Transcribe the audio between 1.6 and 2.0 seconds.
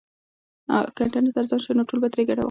سي نو ټول